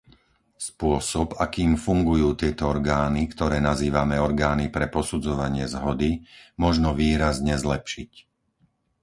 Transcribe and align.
Spôsob, 0.67 1.27
akým 1.45 1.71
fungujú 1.85 2.29
tieto 2.41 2.63
orgány, 2.73 3.23
ktoré 3.33 3.57
nazývame 3.69 4.15
orgány 4.27 4.65
pre 4.75 4.85
posudzovanie 4.95 5.65
zhody, 5.75 6.11
možno 6.63 6.89
výrazne 7.01 7.53
zlepšiť. 7.63 8.11